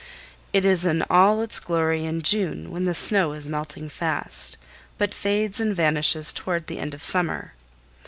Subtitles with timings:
[0.51, 4.57] It is in all its glory in June, when the snow is melting fast,
[4.97, 7.53] but fades and vanishes toward the end of summer.